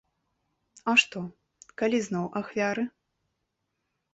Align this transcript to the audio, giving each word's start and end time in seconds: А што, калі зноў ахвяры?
А 0.93 0.95
што, 1.01 1.19
калі 1.81 1.97
зноў 2.07 2.25
ахвяры? 2.41 2.83